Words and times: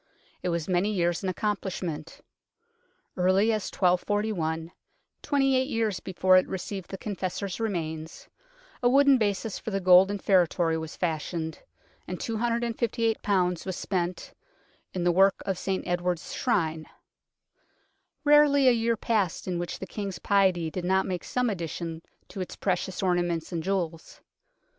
It 0.41 0.49
was 0.49 0.67
many 0.67 0.89
years 0.91 1.21
in 1.21 1.29
accomplishment. 1.29 2.21
Early 3.15 3.53
as 3.53 3.69
1241, 3.69 4.71
twenty 5.21 5.55
eight 5.55 5.67
years 5.69 5.99
before 5.99 6.37
it 6.37 6.47
received 6.47 6.89
the 6.89 6.97
Confessor's 6.97 7.59
remains, 7.59 8.27
a 8.81 8.89
wooden 8.89 9.19
basis 9.19 9.59
for 9.59 9.69
the 9.69 9.79
golden 9.79 10.17
feretory 10.17 10.75
was 10.75 10.95
fashioned, 10.95 11.59
and 12.07 12.19
258 12.19 13.19
was 13.63 13.75
spent" 13.75 14.33
in 14.95 15.03
the 15.03 15.11
work 15.11 15.35
of 15.45 15.59
St 15.59 15.85
Edward's 15.85 16.33
Shrine." 16.33 16.87
Rarely 18.23 18.67
a 18.67 18.71
year 18.71 18.97
passed 18.97 19.47
in 19.47 19.59
which 19.59 19.77
the 19.77 19.85
King's 19.85 20.17
piety 20.17 20.71
did 20.71 20.83
not 20.83 21.05
make 21.05 21.23
some 21.23 21.47
addition 21.47 22.01
to 22.29 22.41
its 22.41 22.55
precious 22.55 23.03
ornaments 23.03 23.51
and 23.51 23.61
jewels. 23.61 24.19